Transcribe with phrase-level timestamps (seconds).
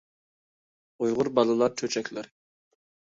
[1.05, 2.33] ئۇيغۇر بالىلار چۆچەكلىرى